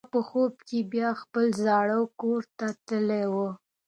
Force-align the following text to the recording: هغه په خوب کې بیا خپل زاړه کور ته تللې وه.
هغه 0.03 0.11
په 0.15 0.19
خوب 0.29 0.53
کې 0.67 0.79
بیا 0.93 1.09
خپل 1.21 1.45
زاړه 1.65 1.99
کور 2.21 2.41
ته 2.57 2.67
تللې 2.87 3.23
وه. 3.33 3.49